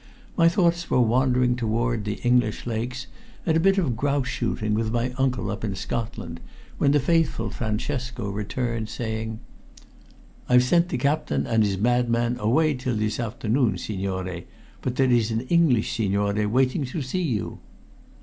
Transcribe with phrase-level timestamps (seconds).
[0.35, 3.05] My thoughts were wandering toward the English lakes,
[3.45, 6.39] and a bit of grouse shooting with my uncle up in Scotland,
[6.79, 9.39] when the faithful Francesco re entered, saying
[10.49, 14.45] "I've sent the captain and his madman away till this afternoon, signore.
[14.81, 17.59] But there is an English signore waiting to see you."